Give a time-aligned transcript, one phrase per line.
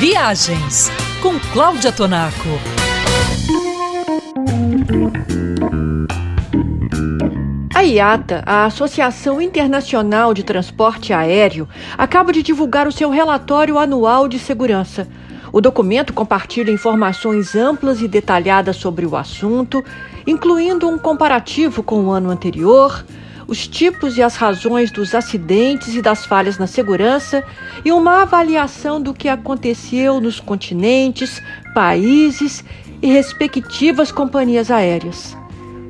[0.00, 0.90] Viagens
[1.22, 2.48] com Cláudia Tonaco.
[7.74, 11.68] A IATA, a Associação Internacional de Transporte Aéreo,
[11.98, 15.06] acaba de divulgar o seu relatório anual de segurança.
[15.52, 19.84] O documento compartilha informações amplas e detalhadas sobre o assunto,
[20.26, 23.04] incluindo um comparativo com o ano anterior,
[23.50, 27.42] os tipos e as razões dos acidentes e das falhas na segurança
[27.84, 31.42] e uma avaliação do que aconteceu nos continentes,
[31.74, 32.64] países
[33.02, 35.36] e respectivas companhias aéreas.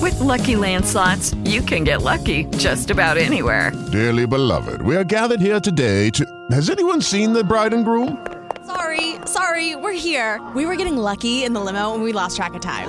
[0.00, 3.72] With Lucky Land slots, you can get lucky just about anywhere.
[3.90, 6.24] Dearly beloved, we are gathered here today to.
[6.52, 8.24] Has anyone seen the bride and groom?
[8.66, 10.40] Sorry, sorry, we're here.
[10.54, 12.88] We were getting lucky in the limo and we lost track of time.